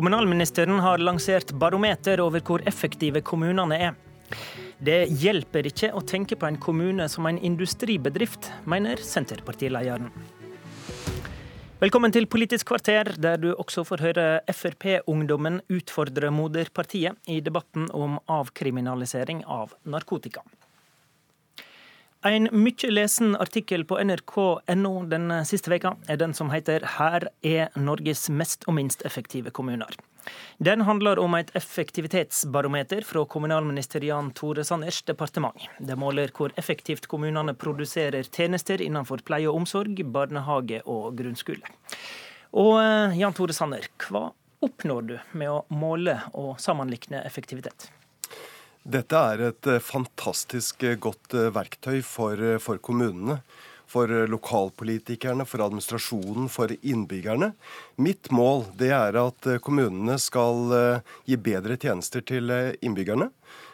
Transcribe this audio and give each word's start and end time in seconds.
Kommunalministeren 0.00 0.78
har 0.80 0.98
lansert 0.98 1.50
barometer 1.52 2.22
over 2.24 2.40
hvor 2.40 2.62
effektive 2.64 3.20
kommunene 3.20 3.76
er. 3.76 3.98
Det 4.80 5.10
hjelper 5.20 5.66
ikke 5.68 5.90
å 5.92 6.00
tenke 6.00 6.38
på 6.40 6.48
en 6.48 6.56
kommune 6.56 7.04
som 7.12 7.28
en 7.28 7.36
industribedrift, 7.36 8.48
mener 8.64 9.02
Senterpartilederen. 9.04 10.08
Velkommen 11.84 12.16
til 12.16 12.24
Politisk 12.32 12.70
kvarter, 12.72 13.12
der 13.20 13.36
du 13.44 13.50
også 13.50 13.84
får 13.84 14.06
høre 14.06 14.24
Frp-ungdommen 14.48 15.60
utfordre 15.68 16.32
moderpartiet 16.32 17.20
i 17.28 17.42
debatten 17.44 17.92
om 17.92 18.16
avkriminalisering 18.24 19.44
av 19.44 19.76
narkotika. 19.84 20.40
En 22.28 22.50
mye 22.52 22.90
lesen 22.92 23.32
artikkel 23.40 23.86
på 23.88 23.96
nrk.no 24.04 24.90
den 25.08 25.32
siste 25.48 25.70
veka 25.72 25.94
er 26.04 26.18
den 26.20 26.34
som 26.36 26.50
heter 26.52 26.84
'Her 26.84 27.30
er 27.40 27.70
Norges 27.80 28.28
mest 28.28 28.66
og 28.68 28.74
minst 28.76 29.00
effektive 29.08 29.50
kommuner'. 29.50 29.96
Den 30.60 30.82
handler 30.84 31.18
om 31.18 31.34
et 31.34 31.50
effektivitetsbarometer 31.56 33.06
fra 33.08 33.24
kommunalminister 33.24 34.04
Jan 34.04 34.30
Tore 34.32 34.64
Sanners 34.64 35.00
departement. 35.02 35.56
Det 35.80 35.96
måler 35.96 36.28
hvor 36.28 36.52
effektivt 36.60 37.08
kommunene 37.08 37.54
produserer 37.54 38.28
tjenester 38.28 38.82
innenfor 38.84 39.24
pleie 39.24 39.48
og 39.48 39.56
omsorg, 39.62 40.04
barnehage 40.12 40.82
og 40.84 41.16
grunnskole. 41.16 41.64
Og 42.52 42.82
eh, 42.82 43.16
Jan 43.16 43.32
Tore 43.32 43.56
Sanner, 43.56 43.88
hva 43.96 44.30
oppnår 44.60 45.02
du 45.08 45.16
med 45.32 45.48
å 45.48 45.64
måle 45.72 46.20
og 46.34 46.60
sammenlikne 46.60 47.24
effektivitet? 47.24 47.88
Dette 48.90 49.14
er 49.14 49.42
et 49.50 49.66
eh, 49.70 49.82
fantastisk 49.82 50.82
eh, 50.82 50.96
godt 50.98 51.34
eh, 51.36 51.50
verktøy 51.54 52.00
for, 52.02 52.40
for, 52.62 52.80
kommunene. 52.82 53.40
For 53.90 54.10
lokalpolitikerne, 54.30 55.42
for 55.46 55.64
administrasjonen, 55.64 56.46
for 56.50 56.70
innbyggerne. 56.78 57.52
Mitt 57.98 58.30
mål 58.34 58.68
det 58.78 58.92
er 58.94 59.18
at 59.18 59.48
kommunene 59.66 60.14
skal 60.22 60.70
gi 61.26 61.34
bedre 61.34 61.74
tjenester 61.74 62.22
til 62.22 62.54
innbyggerne. 62.78 63.32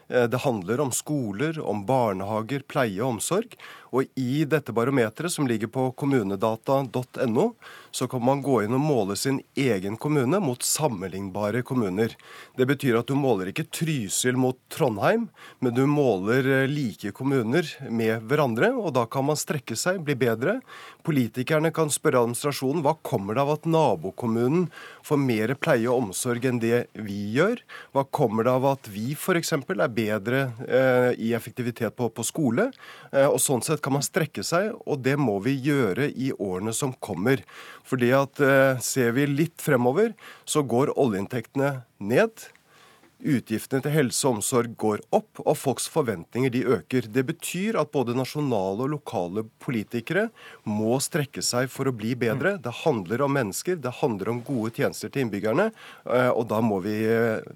Det 0.08 0.41
handler 0.41 0.81
om 0.81 0.95
skoler, 0.97 1.61
om 1.61 1.84
barnehager, 1.84 2.64
pleie 2.64 2.97
og 3.03 3.19
omsorg. 3.19 3.58
Og 3.95 4.06
i 4.19 4.45
dette 4.48 4.75
barometeret, 4.75 5.33
som 5.33 5.47
ligger 5.48 5.70
på 5.73 5.91
kommunedata.no, 5.98 7.47
så 7.91 8.09
kan 8.09 8.25
man 8.25 8.42
gå 8.45 8.59
inn 8.65 8.75
og 8.77 8.83
måle 8.83 9.17
sin 9.17 9.39
egen 9.56 9.97
kommune 9.97 10.41
mot 10.42 10.62
sammenlignbare 10.62 11.62
kommuner. 11.65 12.12
Det 12.57 12.67
betyr 12.69 12.98
at 13.01 13.09
du 13.09 13.17
måler 13.17 13.53
ikke 13.53 13.69
Trysil 13.73 14.37
mot 14.41 14.59
Trondheim, 14.73 15.29
men 15.64 15.75
du 15.77 15.84
måler 15.89 16.48
eh, 16.62 16.69
like 16.69 17.14
kommuner 17.17 17.69
med 17.89 18.27
hverandre. 18.29 18.73
Og 18.77 18.92
da 18.98 19.07
kan 19.09 19.29
man 19.31 19.41
strekke 19.41 19.79
seg, 19.79 20.03
bli 20.05 20.17
bedre. 20.19 20.59
Politikerne 21.07 21.70
kan 21.75 21.92
spørre 21.92 22.25
administrasjonen 22.25 22.83
hva 22.84 22.97
kommer 23.07 23.37
det 23.37 23.45
av 23.45 23.55
at 23.55 23.69
nabokommunen 23.70 24.69
får 25.07 25.20
mer 25.23 25.55
pleie 25.55 25.89
og 25.89 26.09
omsorg 26.09 26.48
enn 26.48 26.61
det 26.62 26.87
vi 26.98 27.19
gjør? 27.37 27.62
Hva 27.95 28.05
kommer 28.11 28.47
det 28.47 28.57
av 28.59 28.69
at 28.75 28.91
vi 28.91 29.12
f.eks. 29.14 29.55
er 29.57 29.89
bedre 29.95 30.42
eh, 30.67 31.11
i 31.17 31.33
effektivitet 31.37 31.97
på, 31.97 32.11
på 32.11 32.27
skole? 32.27 32.70
Eh, 33.12 33.29
og 33.29 33.39
sånn 33.42 33.64
sett 33.64 33.76
kan 33.83 33.97
man 33.97 34.05
strekke 34.05 34.45
seg, 34.47 34.73
og 34.87 35.03
det 35.05 35.17
må 35.21 35.39
vi 35.45 35.57
gjøre 35.67 36.09
i 36.11 36.33
årene 36.33 36.75
som 36.77 36.95
kommer. 37.05 37.43
Fordi 37.87 38.13
at 38.17 38.43
eh, 38.43 38.83
Ser 38.83 39.15
vi 39.17 39.27
litt 39.29 39.63
fremover, 39.63 40.15
så 40.49 40.63
går 40.67 40.95
oljeinntektene 40.99 41.73
ned. 41.99 42.49
Utgiftene 43.17 43.81
til 43.81 43.95
helse 43.95 44.27
og 44.28 44.36
omsorg 44.36 44.75
går 44.77 45.00
opp, 45.17 45.41
og 45.41 45.55
folks 45.56 45.86
forventninger 45.89 46.53
de 46.53 46.61
øker. 46.77 47.06
Det 47.09 47.23
betyr 47.31 47.78
at 47.81 47.89
både 47.95 48.12
nasjonale 48.17 48.84
og 48.84 48.92
lokale 48.92 49.47
politikere 49.64 50.27
må 50.69 50.98
strekke 51.00 51.41
seg 51.41 51.70
for 51.73 51.89
å 51.89 51.95
bli 51.97 52.12
bedre. 52.19 52.56
Mm. 52.58 52.62
Det 52.67 52.75
handler 52.83 53.25
om 53.25 53.36
mennesker, 53.39 53.81
det 53.81 53.95
handler 54.03 54.34
om 54.34 54.42
gode 54.45 54.74
tjenester 54.77 55.08
til 55.08 55.24
innbyggerne. 55.24 55.70
Eh, 56.05 56.29
og 56.29 56.45
da 56.52 56.61
må 56.61 56.83
vi, 56.85 56.98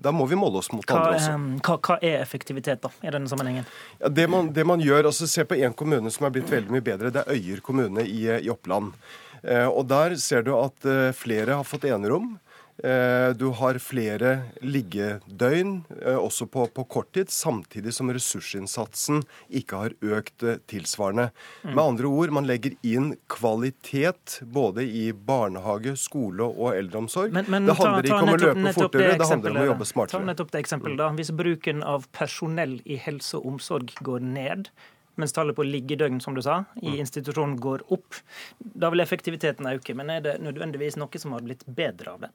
da 0.01 0.17
må 0.17 0.25
vi 0.31 0.41
måle 0.41 0.65
oss 0.65 0.73
mot 0.73 0.87
hva, 0.89 0.97
andre 0.97 1.21
også. 1.21 1.39
Hva, 1.61 1.77
hva, 1.77 2.01
er 2.01 2.21
effektivitet 2.25 2.81
da, 2.87 2.95
i 3.05 3.13
denne 3.13 3.29
sammenhengen? 3.29 3.69
Ja, 4.01 4.09
det, 4.09 4.31
man, 4.33 4.55
det, 4.57 4.65
man, 4.65 4.81
gjør, 4.81 5.13
altså 5.13 5.29
Se 5.31 5.45
på 5.45 5.61
én 5.61 5.77
kommune 5.77 6.09
som 6.11 6.25
er 6.25 6.39
blitt 6.39 6.49
veldig 6.51 6.73
mye 6.73 6.85
bedre. 6.89 7.13
Det 7.13 7.27
er 7.27 7.37
Øyer 7.37 7.61
kommune 7.65 8.09
i, 8.09 8.23
i 8.41 8.49
Oppland. 8.53 8.95
Eh, 9.43 9.69
og 9.69 9.87
Der 9.93 10.17
ser 10.21 10.45
du 10.47 10.55
at 10.57 10.89
eh, 10.89 11.11
flere 11.17 11.61
har 11.61 11.69
fått 11.69 11.85
enerom. 11.89 12.39
Eh, 12.85 13.31
du 13.37 13.47
har 13.59 13.79
flere 13.79 14.31
liggedøgn, 14.65 15.73
eh, 16.03 16.17
også 16.17 16.47
på, 16.49 16.65
på 16.73 16.85
korttid, 16.89 17.29
samtidig 17.31 17.93
som 17.93 18.09
ressursinnsatsen 18.13 19.21
ikke 19.61 19.81
har 19.83 19.97
økt 20.01 20.45
eh, 20.47 20.61
tilsvarende. 20.71 21.29
Mm. 21.63 21.75
Med 21.75 21.83
andre 21.85 22.13
ord, 22.13 22.35
man 22.39 22.49
legger 22.49 22.77
inn 22.87 23.13
kvalitet 23.29 24.39
både 24.57 24.87
i 24.87 25.11
barnehage, 25.13 25.97
skole 26.01 26.47
og 26.49 26.73
eldreomsorg. 26.79 27.37
Men, 27.37 27.51
men, 27.53 27.69
det 27.69 27.77
handler 27.81 28.09
ta, 28.09 28.09
ta 28.09 28.15
ikke 28.15 28.23
om 28.23 28.33
å 28.33 28.41
løpe 28.47 28.77
fortere, 28.79 29.11
det, 29.11 29.19
det 29.21 29.31
handler 29.35 29.57
om 29.57 29.61
å 29.61 29.69
jobbe 29.75 29.91
smartere. 29.93 30.23
Ta 30.23 30.33
nettopp 30.33 30.55
det 30.55 30.65
eksempelet 30.65 31.03
da. 31.03 31.13
Hvis 31.21 31.35
bruken 31.37 31.85
av 31.85 32.09
personell 32.17 32.79
i 32.89 32.97
helse 33.01 33.37
og 33.37 33.55
omsorg 33.55 33.93
går 34.07 34.25
ned, 34.25 34.73
mens 35.21 35.37
tallet 35.37 35.57
på 35.57 35.67
liggedøgn 35.69 36.21
som 36.25 36.33
du 36.33 36.41
sa, 36.41 36.63
i 36.81 36.95
mm. 36.95 37.01
institusjonen 37.05 37.59
går 37.61 37.85
opp. 37.93 38.23
Da 38.59 38.89
vil 38.89 39.05
effektiviteten 39.05 39.69
øke. 39.69 39.93
Men 39.99 40.17
er 40.17 40.25
det 40.25 40.39
nødvendigvis 40.41 40.97
noe 40.97 41.21
som 41.21 41.37
har 41.37 41.45
blitt 41.45 41.67
bedre 41.69 42.15
av 42.15 42.25
det? 42.25 42.31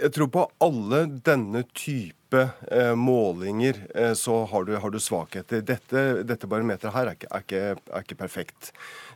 Jeg 0.00 0.14
tror 0.16 0.28
på 0.32 0.42
alle 0.64 1.02
denne 1.28 1.60
type 1.76 2.40
eh, 2.72 2.94
målinger 2.96 3.82
eh, 3.94 4.12
så 4.16 4.38
har 4.48 4.64
du, 4.64 4.72
har 4.80 4.92
du, 4.94 4.96
svakheter. 5.00 5.60
Dette, 5.66 6.04
dette 6.24 6.48
barometeret 6.48 6.94
her 6.94 7.10
er 7.10 7.18
ikke, 7.18 7.28
er 7.28 7.44
ikke, 7.44 7.60
er 7.76 8.06
ikke 8.06 8.16
perfekt. 8.16 8.70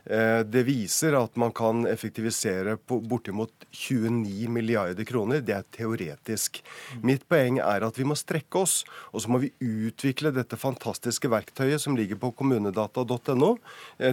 Eh, 0.05 0.43
det 0.45 0.61
viser 0.67 1.17
at 1.17 1.39
man 1.41 1.55
kan 1.57 1.87
effektivisere 1.89 2.75
på 2.77 2.99
bortimot 3.01 3.65
29 3.71 4.51
milliarder 4.53 5.09
kroner. 5.09 5.41
Det 5.41 5.55
er 5.57 5.65
teoretisk. 5.73 6.61
Mitt 7.01 7.25
poeng 7.31 7.57
er 7.65 7.87
at 7.87 7.97
vi 7.97 8.05
må 8.05 8.19
strekke 8.19 8.61
oss, 8.61 8.77
og 9.09 9.25
så 9.25 9.33
må 9.33 9.41
vi 9.41 9.53
utvikle 9.65 10.35
dette 10.35 10.61
fantastiske 10.61 11.33
verktøyet 11.33 11.81
som 11.81 11.97
ligger 11.97 12.21
på 12.21 12.29
kommunedata.no 12.43 13.51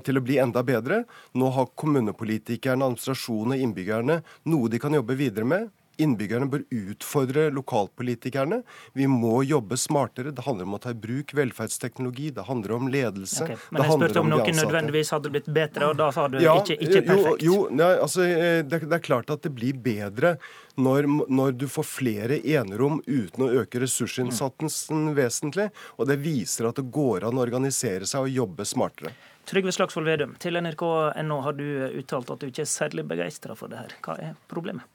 til 0.09 0.17
å 0.17 0.25
bli 0.25 0.41
enda 0.41 0.65
bedre. 0.65 1.03
Nå 1.37 1.53
har 1.53 1.69
kommunepolitikerne, 1.77 2.89
administrasjonen 2.89 3.59
og 3.59 3.69
innbyggerne 3.69 4.21
noe 4.49 4.73
de 4.73 4.81
kan 4.81 4.97
jobbe 4.97 5.21
videre 5.21 5.53
med. 5.53 5.71
Innbyggerne 6.01 6.49
bør 6.49 6.63
utfordre 6.73 7.49
lokalpolitikerne. 7.53 8.63
Vi 8.97 9.07
må 9.11 9.43
jobbe 9.45 9.77
smartere. 9.77 10.33
Det 10.33 10.45
handler 10.47 10.69
om 10.69 10.77
å 10.79 10.81
ta 10.83 10.95
i 10.95 10.99
bruk 10.99 11.35
velferdsteknologi, 11.37 12.31
det 12.33 12.47
handler 12.47 12.77
om 12.79 12.89
ledelse. 12.93 13.45
Okay, 13.45 13.59
men 13.71 13.85
jeg 13.85 13.99
spurte 13.99 14.23
om, 14.23 14.31
om 14.31 14.39
noe 14.39 14.55
nødvendigvis 14.57 15.13
hadde 15.13 15.33
blitt 15.35 15.51
bedre, 15.53 15.91
og 15.93 15.99
da 16.01 16.09
sa 16.15 16.27
du 16.33 16.39
ja, 16.41 16.57
ikke, 16.63 16.79
ikke, 16.81 17.03
perfekt. 17.11 17.45
Jo, 17.45 17.59
jo 17.67 17.77
nei, 17.77 17.91
altså, 18.07 18.25
eh, 18.25 18.63
det, 18.65 18.85
det, 18.87 18.97
er 18.99 19.05
klart 19.05 19.33
at 19.35 19.45
det 19.45 19.53
blir 19.57 19.77
bedre 19.85 20.37
når, 20.81 21.09
når, 21.29 21.59
du 21.61 21.67
får 21.69 21.89
flere 21.89 22.41
enerom 22.41 23.03
uten 23.07 23.45
å 23.45 23.51
øke 23.61 23.83
ressursinnsatsen 23.83 25.11
mm. 25.11 25.13
vesentlig. 25.19 25.69
Og 25.99 26.09
det 26.09 26.19
viser 26.25 26.71
at 26.71 26.81
det 26.81 26.89
går 26.95 27.29
an 27.29 27.37
å 27.37 27.45
organisere 27.45 28.09
seg 28.09 28.25
og 28.25 28.41
jobbe 28.41 28.67
smartere. 28.69 29.13
Trygve 29.49 29.73
Slagsvold 29.75 30.07
Vedum, 30.07 30.35
til 30.41 30.57
nrk.no 30.61 31.39
har 31.45 31.57
du 31.59 31.67
uttalt 31.99 32.31
at 32.31 32.43
du 32.43 32.49
ikke 32.49 32.63
er 32.63 32.71
særlig 32.71 33.05
begeistra 33.11 33.57
for 33.59 33.73
det 33.73 33.81
her. 33.83 33.97
Hva 34.05 34.17
er 34.23 34.37
problemet? 34.51 34.87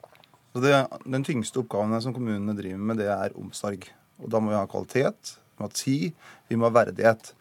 Det, 0.63 0.73
den 1.05 1.25
tyngste 1.27 1.61
oppgaven 1.61 1.95
som 2.03 2.15
kommunene 2.15 2.55
driver 2.57 2.81
med, 2.89 3.01
det 3.01 3.09
er 3.13 3.35
omsorg. 3.37 3.87
Og 4.21 4.31
Da 4.33 4.41
må 4.41 4.53
vi 4.53 4.57
ha 4.57 4.67
kvalitet, 4.69 5.37
vi 5.37 5.61
må 5.61 5.69
ha 5.69 5.75
tid, 5.75 6.27
vi 6.49 6.57
må 6.57 6.69
ha 6.69 6.75
verdighet. 6.83 7.33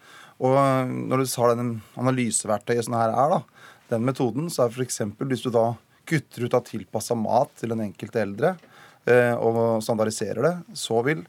Og 0.44 0.56
Når 1.09 1.22
du 1.22 1.26
har 1.41 1.55
den 1.55 1.72
analyseverktøyet 1.97 2.84
som 2.84 2.97
det 2.97 3.03
her 3.05 3.16
er, 3.16 3.37
da, 3.37 3.41
den 3.94 4.05
metoden, 4.05 4.50
så 4.50 4.66
er 4.66 4.75
f.eks. 4.75 5.00
hvis 5.22 5.44
du 5.47 5.50
da 5.55 5.71
kutter 6.06 6.47
ut 6.47 6.55
av 6.55 6.66
tilpassa 6.66 7.16
mat 7.19 7.50
til 7.59 7.72
den 7.75 7.82
enkelte 7.88 8.22
eldre 8.22 8.53
eh, 9.10 9.34
og 9.34 9.82
standardiserer 9.82 10.43
det, 10.44 10.55
så 10.78 11.00
vil 11.06 11.25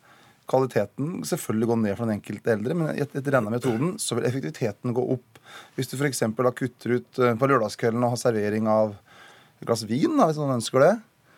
kvaliteten 0.47 1.23
selvfølgelig 1.27 1.69
gå 1.69 1.77
ned 1.81 1.95
for 1.97 2.05
den 2.05 2.19
enkelte 2.19 2.53
eldre, 2.53 2.77
men 2.77 2.93
etter 2.93 3.25
denne 3.25 3.51
metoden 3.51 3.95
så 4.01 4.17
vil 4.17 4.27
effektiviteten 4.29 4.95
gå 4.95 5.03
opp. 5.17 5.41
Hvis 5.75 5.91
du 5.91 5.97
f.eks. 5.97 6.23
kutter 6.37 6.97
ut 6.97 7.21
eh, 7.21 7.35
på 7.37 7.49
lørdagskvelden 7.51 8.05
og 8.05 8.15
har 8.15 8.21
servering 8.21 8.69
av 8.71 8.95
et 9.57 9.67
glass 9.67 9.83
vin, 9.89 10.13
da, 10.13 10.29
hvis 10.29 10.39
noen 10.39 10.59
ønsker 10.59 10.83
det, 10.83 10.93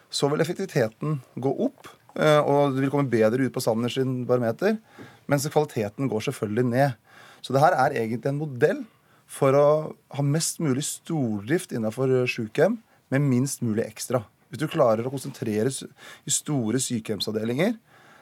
så 0.09 0.29
vil 0.31 0.41
effektiviteten 0.44 1.19
gå 1.39 1.53
opp. 1.65 1.89
Eh, 2.17 2.39
og 2.41 2.75
det 2.75 2.83
vil 2.83 2.94
komme 2.94 3.11
bedre 3.11 3.45
ut 3.45 3.53
på 3.53 3.63
Sanners 3.63 4.00
barometer. 4.27 4.79
Mens 5.29 5.47
kvaliteten 5.47 6.09
går 6.09 6.25
selvfølgelig 6.29 6.65
ned. 6.71 6.97
Så 7.41 7.53
det 7.56 7.61
her 7.63 7.77
er 7.77 7.95
egentlig 8.01 8.25
en 8.29 8.41
modell 8.41 8.83
for 9.29 9.56
å 9.56 9.67
ha 10.17 10.25
mest 10.25 10.59
mulig 10.63 10.83
stordrift 10.88 11.73
innenfor 11.75 12.11
sykehjem 12.27 12.79
med 13.13 13.25
minst 13.25 13.61
mulig 13.65 13.85
ekstra. 13.85 14.23
Hvis 14.50 14.63
du 14.63 14.69
klarer 14.71 15.06
å 15.06 15.13
konsentrere 15.13 15.69
i 15.69 16.33
store 16.33 16.81
sykehjemsavdelinger 16.81 17.75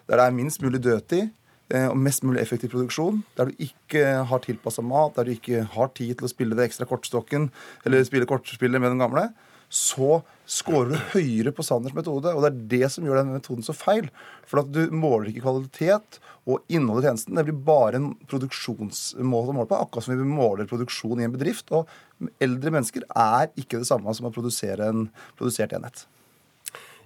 der 0.07 0.19
det 0.19 0.23
er 0.23 0.35
minst 0.35 0.61
mulig 0.63 0.81
dødtid 0.83 1.29
eh, 1.71 1.87
og 1.87 1.97
mest 1.99 2.23
mulig 2.27 2.41
effektiv 2.41 2.71
produksjon, 2.75 3.21
der 3.39 3.49
du 3.49 3.63
ikke 3.63 4.03
har 4.27 4.43
tilpassa 4.43 4.83
mat, 4.83 5.15
der 5.15 5.27
du 5.27 5.35
ikke 5.35 5.63
har 5.73 5.91
tid 5.95 6.15
til 6.15 6.27
å 6.27 6.31
spille 6.31 6.55
det 6.55 6.67
ekstra 6.67 6.87
kortstokken 6.87 7.49
eller 7.87 8.05
spille 8.07 8.27
kortspillet 8.27 8.83
med 8.83 8.93
den 8.93 9.03
gamle, 9.03 9.29
så 9.69 10.21
scorer 10.47 10.93
du 10.93 10.97
høyere 11.11 11.51
på 11.51 11.65
Sanders 11.65 11.95
metode. 11.95 12.31
Og 12.31 12.43
det 12.43 12.49
er 12.49 12.59
det 12.73 12.89
som 12.93 13.07
gjør 13.07 13.19
den 13.19 13.33
metoden 13.35 13.65
så 13.65 13.75
feil. 13.75 14.09
For 14.47 14.63
at 14.63 14.71
du 14.71 14.93
måler 14.95 15.31
ikke 15.31 15.43
kvalitet 15.43 16.19
og 16.47 16.63
innhold 16.71 17.03
i 17.03 17.09
tjenesten. 17.09 17.35
Det 17.35 17.47
blir 17.49 17.63
bare 17.67 17.99
en 17.99 18.11
produksjonsmåte 18.31 19.51
å 19.51 19.57
måle 19.57 19.69
på. 19.69 19.79
Akkurat 19.79 20.07
som 20.07 20.15
vi 20.15 20.27
måler 20.27 20.69
produksjon 20.69 21.19
i 21.19 21.27
en 21.27 21.35
bedrift. 21.35 21.73
Og 21.75 22.31
eldre 22.43 22.73
mennesker 22.77 23.07
er 23.11 23.51
ikke 23.59 23.81
det 23.81 23.89
samme 23.89 24.15
som 24.15 24.29
å 24.29 24.35
produsere 24.35 24.87
en 24.87 25.09
produsert 25.39 25.75
enhet. 25.75 26.07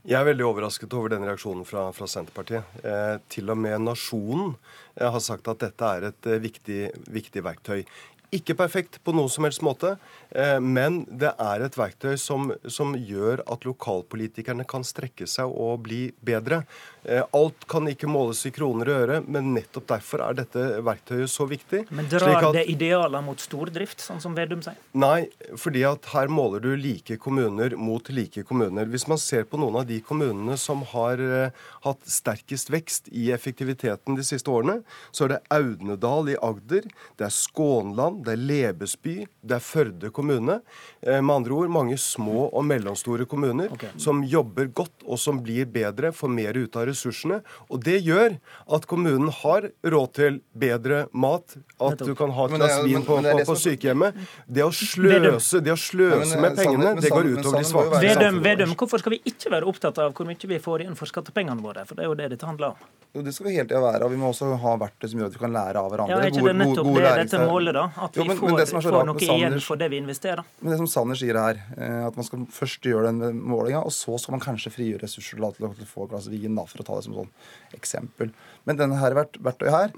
Jeg 0.01 0.17
er 0.17 0.25
veldig 0.25 0.45
overrasket 0.47 0.93
over 0.97 1.11
den 1.13 1.27
reaksjonen 1.27 1.65
fra, 1.67 1.83
fra 1.93 2.07
Senterpartiet. 2.09 2.77
Eh, 2.81 3.19
til 3.29 3.51
og 3.53 3.59
med 3.61 3.83
Nasjonen 3.85 4.55
eh, 4.95 5.05
har 5.05 5.21
sagt 5.21 5.45
at 5.51 5.61
dette 5.61 5.89
er 5.97 6.07
et 6.07 6.29
eh, 6.29 6.41
viktig, 6.41 6.79
viktig 7.13 7.43
verktøy. 7.45 7.83
Ikke 8.31 8.55
perfekt 8.55 9.01
på 9.03 9.11
noen 9.11 9.27
som 9.27 9.43
helst 9.43 9.59
måte, 9.59 9.97
eh, 10.31 10.55
men 10.63 11.01
det 11.19 11.33
er 11.35 11.65
et 11.65 11.75
verktøy 11.75 12.13
som, 12.15 12.53
som, 12.63 12.93
gjør 12.95 13.41
at 13.43 13.65
lokalpolitikerne 13.67 14.63
kan 14.63 14.85
strekke 14.87 15.27
seg 15.27 15.51
og 15.51 15.81
bli 15.83 16.05
bedre. 16.23 16.61
Eh, 17.03 17.19
alt 17.35 17.65
kan 17.67 17.89
ikke 17.91 18.07
måles 18.07 18.45
i 18.47 18.53
kroner 18.55 18.87
og 18.87 19.01
øre, 19.03 19.17
men 19.27 19.49
nettopp 19.57 19.89
derfor 19.89 20.23
er 20.23 20.37
dette 20.37 20.63
verktøyet 20.79 21.33
så 21.33 21.47
viktig. 21.49 21.81
Men 21.91 22.07
drar 22.07 22.37
at, 22.37 22.47
det 22.55 22.63
idealer 22.71 23.25
mot 23.25 23.43
stordrift, 23.43 23.99
sånn 23.99 24.23
som 24.23 24.37
Vedum 24.37 24.63
sier? 24.63 24.79
Nei, 24.95 25.27
fordi 25.59 25.83
at 25.89 26.07
her 26.13 26.31
måler 26.31 26.63
du 26.63 26.71
like 26.79 27.19
kommuner 27.19 27.75
mot 27.75 28.13
like 28.15 28.45
kommuner. 28.47 28.87
Hvis 28.95 29.09
man 29.11 29.19
ser 29.19 29.43
på 29.43 29.59
noen 29.59 29.81
av 29.81 29.89
de 29.91 29.99
kommunene 30.07 30.55
som 30.61 30.85
har 30.93 31.19
uh, 31.19 31.67
hatt 31.83 32.07
sterkest 32.07 32.71
vekst 32.71 33.11
i 33.11 33.27
effektiviteten 33.35 34.15
de 34.15 34.23
siste 34.23 34.53
årene, 34.53 34.79
så 35.11 35.27
er 35.27 35.35
det 35.35 35.43
Audnedal 35.51 36.31
i 36.31 36.39
Agder, 36.39 36.87
det 37.19 37.27
er 37.27 37.35
Skånland, 37.35 38.20
det 38.25 38.35
er 38.35 38.41
Lebesby, 38.41 39.15
det 39.41 39.57
er 39.57 39.63
Førde 39.63 40.11
kommune. 40.13 40.59
Eh, 41.01 41.19
med 41.21 41.33
andre 41.35 41.55
ord 41.57 41.71
mange 41.73 41.97
små 42.01 42.47
og 42.47 42.65
mellomstore 42.67 43.25
kommuner 43.29 43.71
okay. 43.73 43.91
som 44.01 44.23
jobber 44.27 44.69
godt 44.75 45.05
og 45.05 45.19
som 45.21 45.41
blir 45.43 45.67
bedre, 45.71 46.11
får 46.15 46.31
mer 46.33 46.57
ut 46.57 46.77
av 46.77 46.87
ressursene. 46.89 47.41
Og 47.69 47.81
det 47.83 47.99
gjør 48.05 48.37
at 48.77 48.87
kommunen 48.89 49.31
har 49.41 49.69
råd 49.83 50.13
til 50.17 50.39
bedre 50.53 51.05
mat, 51.11 51.57
at 51.81 52.05
du 52.05 52.13
kan 52.17 52.33
ha 52.37 52.47
et 52.47 52.55
glass 52.57 52.77
vin 52.85 53.05
på, 53.07 53.19
på, 53.25 53.35
på, 53.49 53.57
sykehjemmet. 53.65 54.17
Det 54.47 54.65
å 54.65 54.71
sløse, 54.75 55.63
det 55.63 55.75
å 55.75 55.79
sløse 55.79 56.39
med 56.41 56.57
pengene, 56.59 56.95
det 57.01 57.13
går 57.13 57.33
utover 57.35 57.61
de 57.61 57.69
svake. 57.73 58.01
Vedum, 58.05 58.41
Vedum, 58.45 58.75
hvorfor 58.79 59.01
skal 59.03 59.17
vi 59.17 59.21
ikke 59.33 59.53
være 59.53 59.69
opptatt 59.69 60.01
av 60.01 60.15
hvor 60.17 60.29
mye 60.29 60.51
vi 60.53 60.61
får 60.61 60.85
igjen 60.85 60.97
for 60.99 61.09
skattepengene 61.09 61.61
våre? 61.63 61.85
For 61.89 61.97
det 61.97 62.05
er 62.05 62.11
jo 62.11 62.17
det 62.19 62.33
dette 62.35 62.49
handler 62.49 62.73
om. 62.73 62.89
Jo, 63.11 63.21
det 63.21 63.33
skal 63.35 63.49
vi 63.49 63.57
hele 63.57 63.67
tida 63.67 63.81
være. 63.83 64.05
og 64.05 64.13
Vi 64.13 64.17
må 64.19 64.29
også 64.31 64.53
ha 64.61 64.73
verktøy 64.79 65.09
som 65.11 65.19
gjør 65.19 65.31
at 65.31 65.33
vi 65.35 65.41
kan 65.41 65.51
lære 65.51 65.81
av 65.81 65.89
hverandre. 65.91 66.15
Ja, 66.15 66.19
er 66.23 66.31
ikke 66.31 66.45
det 66.45 66.53
nettopp 66.61 66.85
gode, 66.87 66.93
gode 66.95 67.09
det 67.09 67.25
dette 67.25 67.41
målet, 67.49 67.75
da? 67.75 67.83
At 68.11 68.17
vi 68.17 68.19
jo, 68.19 68.27
men, 68.27 68.35
får, 68.35 68.49
men 68.51 68.83
får 68.83 69.05
noe 69.07 69.15
Sanders, 69.15 69.29
igjen 69.31 69.61
for 69.63 69.79
det 69.79 69.87
vi 69.93 69.99
investerer? 70.01 70.47
Men 70.59 70.73
det 70.73 70.79
som 70.81 70.89
Sanner 70.91 71.15
sier 71.15 71.37
her, 71.39 71.61
eh, 71.77 71.99
at 72.09 72.17
man 72.19 72.27
skal 72.27 72.41
først 72.51 72.87
gjøre 72.89 73.07
den 73.07 73.39
målinga, 73.39 73.85
og 73.87 73.93
så 73.95 74.17
skal 74.19 74.35
man 74.35 74.43
kanskje 74.43 74.73
frigjøre 74.75 75.05
ressurser 75.05 75.39
til 75.39 75.67
å 75.69 75.71
få 75.87 76.09
et 76.09 76.11
glass 76.11 76.27
vin, 76.31 76.57
da, 76.59 76.65
for 76.67 76.83
å 76.83 76.87
ta 76.89 76.97
det 76.97 77.05
som 77.07 77.15
sånn 77.15 77.31
eksempel. 77.77 78.33
Men 78.67 78.81
denne 78.81 78.99
her 78.99 79.15
verktøyet 79.15 79.71
her 79.71 79.95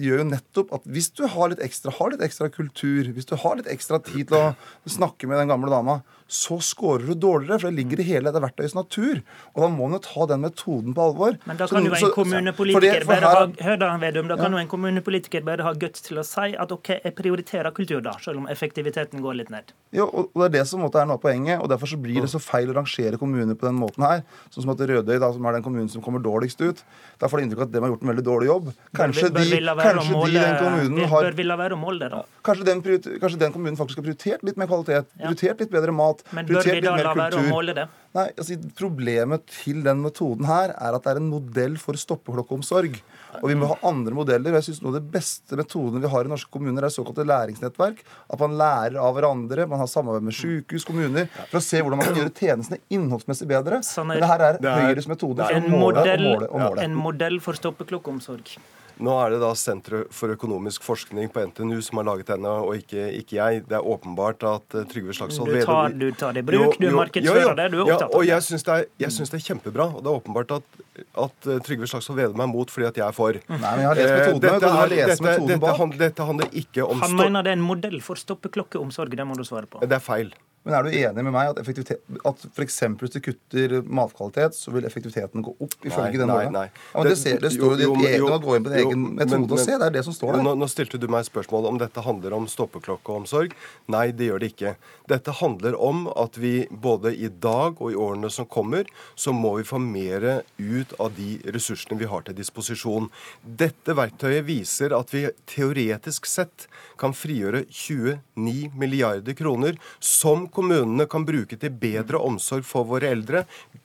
gjør 0.00 0.22
jo 0.22 0.26
nettopp 0.32 0.72
at 0.74 0.86
hvis 0.90 1.10
du 1.14 1.24
har 1.30 1.52
litt 1.52 1.62
ekstra, 1.62 1.92
har 1.98 2.12
litt 2.14 2.24
ekstra 2.24 2.50
kultur, 2.52 3.12
hvis 3.14 3.28
du 3.30 3.36
har 3.40 3.58
litt 3.60 3.70
ekstra 3.70 4.00
tid 4.02 4.32
til 4.32 4.40
å 4.40 4.90
snakke 4.90 5.28
med 5.30 5.38
den 5.42 5.52
gamle 5.52 5.70
dama, 5.72 6.00
så 6.26 6.56
scorer 6.64 7.04
du 7.06 7.14
dårligere. 7.14 7.60
For 7.60 7.70
det 7.70 7.78
ligger 7.78 8.00
i 8.00 8.06
hele 8.08 8.30
dette 8.30 8.42
verktøyets 8.42 8.74
natur. 8.76 9.20
Og 9.54 9.62
da 9.62 9.68
må 9.70 9.86
man 9.86 9.98
jo 9.98 10.02
ta 10.06 10.26
den 10.30 10.42
metoden 10.44 10.96
på 10.96 11.04
alvor. 11.04 11.36
Men 11.44 11.60
da 11.60 11.68
kan 11.70 11.86
jo 11.86 11.94
en 11.94 12.14
kommunepolitiker 12.16 13.06
bare 13.08 13.30
ha 13.30 13.42
Hør 13.64 13.78
da, 13.80 13.90
Vedum, 14.00 14.28
da 14.30 14.38
kan 14.40 14.56
jo 14.56 14.60
en 14.60 14.70
kommunepolitiker 14.70 15.44
bare 15.46 15.66
ha 15.66 15.74
guts 15.78 16.04
til 16.06 16.18
å 16.20 16.24
si 16.26 16.54
at 16.58 16.72
OK, 16.74 16.90
jeg 17.04 17.14
prioriterer 17.16 17.74
kultur, 17.76 18.00
da, 18.04 18.16
selv 18.24 18.42
om 18.42 18.48
effektiviteten 18.50 19.22
går 19.24 19.38
litt 19.42 19.52
ned. 19.52 19.74
Jo, 19.94 20.08
og 20.08 20.32
det 20.40 20.48
er 20.48 20.54
det 20.56 20.64
som 20.70 20.82
er 20.82 20.90
noe 20.90 21.18
av 21.18 21.22
poenget. 21.22 21.60
og 21.60 21.70
Derfor 21.70 21.92
så 21.92 22.00
blir 22.00 22.24
det 22.24 22.32
så 22.32 22.40
feil 22.42 22.72
å 22.72 22.78
rangere 22.80 23.20
kommuner 23.20 23.58
på 23.58 23.68
den 23.68 23.78
måten 23.78 24.06
her. 24.06 24.24
Sånn 24.50 24.64
som 24.66 24.74
at 24.74 24.82
Rødøy, 24.82 25.16
da, 25.20 25.30
som 25.36 25.46
er 25.46 25.58
den 25.58 25.66
kommunen 25.66 25.92
som 25.92 26.02
kommer 26.04 26.24
dårligst 26.24 26.64
ut, 26.64 26.82
da 27.20 27.30
får 27.30 27.40
du 27.40 27.46
inntrykk 27.46 27.62
av 27.62 27.68
at 27.68 27.76
de 27.76 27.84
har 27.84 27.94
gjort 27.94 28.06
en 28.06 28.12
veldig 28.14 28.26
dårlig 28.26 28.50
jobb. 28.50 28.72
Kanskje, 28.96 29.30
de, 29.34 29.44
kanskje 29.84 30.20
de, 30.24 30.38
den 30.38 30.56
kommunen 30.60 31.12
har 31.12 31.28
Bør 31.28 31.36
ville 31.40 31.58
være 31.60 31.76
å 31.76 31.80
måle 31.80 32.04
det, 32.04 32.10
da. 32.14 32.22
Kanskje 32.44 32.68
den, 32.68 32.82
kanskje 33.22 33.40
den, 33.40 33.54
kommunen 33.54 33.78
faktisk 33.80 34.00
har 34.00 34.06
prioritert 34.08 34.46
litt 34.46 34.60
mer 34.60 34.70
kvalitet, 34.70 35.10
prioritert 35.20 35.62
litt 35.64 35.74
bedre 35.74 35.94
mat, 35.96 36.24
Men 36.34 36.48
bør 36.48 36.66
vi 36.66 36.80
mer 36.80 37.04
la 37.08 37.14
være 37.24 37.42
å 37.42 37.46
måle 37.48 37.76
det? 37.76 37.86
Nei, 38.14 38.28
altså 38.38 38.56
Problemet 38.78 39.48
til 39.50 39.80
den 39.82 40.02
metoden 40.04 40.46
her 40.46 40.70
er 40.76 40.94
at 40.94 41.02
det 41.02 41.14
er 41.14 41.18
en 41.18 41.30
modell 41.32 41.74
for 41.82 41.98
stoppeklokkeomsorg. 41.98 43.00
Og 43.40 43.48
vi 43.50 43.56
må 43.58 43.66
ha 43.72 43.78
andre 43.88 44.14
modeller. 44.14 44.52
og 44.52 44.60
Jeg 44.60 44.68
synes 44.68 44.82
Noe 44.84 44.92
av 44.92 45.00
de 45.00 45.14
beste 45.16 45.58
metodene 45.58 46.02
vi 46.04 46.10
har 46.12 46.28
i 46.28 46.30
norske 46.30 46.52
kommuner, 46.54 46.86
er 46.86 46.94
såkalte 46.94 47.26
læringsnettverk. 47.26 48.04
At 48.30 48.44
man 48.44 48.54
lærer 48.60 49.00
av 49.02 49.16
hverandre. 49.16 49.66
Man 49.70 49.82
har 49.82 49.90
samarbeid 49.90 50.28
med 50.28 50.38
sykehus, 50.38 50.86
kommuner, 50.86 51.26
for 51.48 51.58
å 51.58 51.64
se 51.64 51.82
hvordan 51.82 51.98
man 51.98 52.10
kan 52.10 52.20
gjøre 52.22 52.34
tjenestene 52.38 52.78
innholdsmessig 52.94 53.50
bedre. 53.50 53.82
Men 54.06 54.22
det 54.22 54.30
her 54.30 54.46
er 54.52 54.60
Høyres 54.62 55.10
metode 55.10 55.50
for 55.50 55.58
å 55.58 55.74
måle 55.74 56.06
og 56.06 56.24
måle 56.28 56.52
og 56.52 56.64
måle. 56.68 56.86
En 56.86 56.94
modell 56.94 57.40
for 57.42 57.58
stoppeklokkeomsorg. 57.58 58.54
Nå 59.02 59.14
er 59.18 59.34
det 59.34 59.40
da 59.42 59.50
Senter 59.58 60.04
for 60.14 60.30
økonomisk 60.34 60.84
forskning 60.86 61.30
på 61.34 61.42
NTNU 61.48 61.80
som 61.82 61.98
har 61.98 62.06
laget 62.10 62.28
denne, 62.30 62.52
og 62.62 62.76
ikke, 62.78 63.08
ikke 63.18 63.36
jeg. 63.36 63.64
Det 63.68 63.78
er 63.78 63.88
åpenbart 63.94 64.44
at 64.46 64.76
uh, 64.76 64.84
Trygve 64.90 65.16
Slagsvold 65.16 65.50
Vedum 65.50 65.98
Du 65.98 66.06
tar 66.14 66.36
det 66.36 66.44
i 66.44 66.46
bruk, 66.46 66.78
du 66.78 66.88
markedsfører 66.94 67.58
det, 67.58 67.68
du 67.74 67.80
er 67.80 67.84
opptatt 67.86 68.06
av 68.06 68.12
det. 68.12 68.20
Og 68.20 68.28
jeg 68.28 68.46
syns 68.46 68.66
det, 68.68 68.78
det, 69.02 69.10
er 69.24 69.44
kjempebra. 69.48 69.88
Og 69.90 70.04
det 70.04 70.12
er 70.12 70.20
åpenbart 70.20 70.56
at, 70.60 70.80
at 71.26 71.50
uh, 71.50 71.58
Trygve 71.66 71.90
Slagsvold 71.90 72.22
Vedum 72.22 72.46
er 72.46 72.50
mot 72.54 72.70
fordi 72.70 72.88
at 72.92 73.02
jeg 73.02 73.06
er 73.08 73.18
for. 73.18 73.40
Nei, 73.50 73.60
men 73.60 73.84
jeg 73.84 73.90
har 73.90 74.00
lest 74.00 74.14
metodene. 74.14 74.38
Uh, 74.38 74.46
dette, 74.46 74.72
er, 74.72 74.94
dette, 74.94 75.20
dette, 75.28 75.46
dette, 75.50 76.00
dette, 76.06 76.30
handler 76.30 76.58
ikke 76.64 76.86
om 76.86 77.02
Han 77.02 77.18
mener 77.18 77.46
det 77.46 77.54
er 77.54 77.58
en 77.58 77.68
modell 77.74 78.00
for 78.04 78.20
stoppeklokkeomsorg. 78.20 79.18
Det 79.18 79.26
må 79.26 79.38
du 79.38 79.46
svare 79.46 79.70
på. 79.70 79.82
Det 79.82 79.98
er 79.98 80.04
feil. 80.04 80.34
Men 80.64 80.78
er 80.78 80.86
du 80.86 80.94
enig 80.96 81.24
med 81.26 81.34
meg 81.34 81.50
at, 81.52 81.58
at 81.60 82.44
f.eks. 82.56 82.78
hvis 83.00 83.12
du 83.12 83.18
kutter 83.26 83.74
matkvalitet, 83.84 84.56
så 84.56 84.72
vil 84.72 84.86
effektiviteten 84.88 85.44
gå 85.44 85.52
opp? 85.58 85.74
ifølge 85.84 86.20
den 86.20 86.30
Nei, 86.30 86.46
nei. 86.52 86.64
Ja, 86.94 87.02
det, 87.04 87.16
ser, 87.20 87.36
det 87.42 87.50
står 87.52 87.82
jo, 87.82 87.92
jo, 88.00 88.12
jo, 88.24 88.30
Gå 88.40 88.56
inn 88.56 88.64
på 88.64 88.72
din 88.72 88.80
egen 88.80 89.02
metode 89.18 89.42
men, 89.42 89.46
og 89.52 89.60
se. 89.60 89.76
Det 89.76 89.88
er 89.90 89.94
det 89.98 90.04
som 90.06 90.16
står 90.16 90.38
der. 90.38 90.44
Nå, 90.46 90.54
nå 90.58 90.68
stilte 90.72 91.00
du 91.00 91.06
meg 91.12 91.26
spørsmål 91.28 91.68
om 91.68 91.80
dette 91.82 92.04
handler 92.04 92.36
om 92.36 92.48
stoppeklokkeomsorg. 92.50 93.52
Nei, 93.92 94.06
det 94.16 94.30
gjør 94.30 94.40
det 94.40 94.50
ikke. 94.54 94.74
Dette 95.10 95.34
handler 95.42 95.76
om 95.76 96.06
at 96.16 96.38
vi 96.40 96.54
både 96.70 97.12
i 97.12 97.28
dag 97.28 97.76
og 97.76 97.92
i 97.92 97.98
årene 98.06 98.32
som 98.32 98.48
kommer, 98.48 98.88
så 99.20 99.34
må 99.36 99.56
vi 99.58 99.68
få 99.68 99.80
mer 99.82 100.26
ut 100.56 100.96
av 100.96 101.12
de 101.18 101.36
ressursene 101.54 102.00
vi 102.00 102.08
har 102.08 102.24
til 102.24 102.38
disposisjon. 102.40 103.10
Dette 103.44 103.96
verktøyet 103.96 104.48
viser 104.48 104.96
at 104.96 105.12
vi 105.12 105.26
teoretisk 105.50 106.28
sett 106.30 106.68
kan 107.00 107.12
frigjøre 107.16 107.64
29 107.68 108.72
milliarder 108.78 109.36
kroner 109.36 109.76
som 110.00 110.48
kommunene 110.54 111.06
kan 111.10 111.24
bruke 111.26 111.58
til 111.60 111.72
bedre 111.80 112.18
omsorg 112.22 112.64
for 112.66 112.84
våre 112.88 113.06
eldre, 113.12 113.44